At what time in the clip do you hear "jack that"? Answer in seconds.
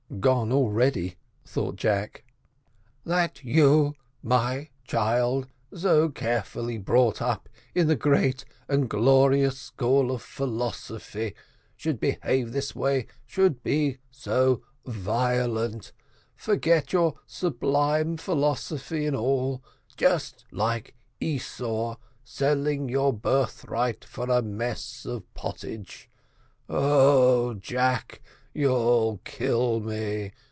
1.77-3.43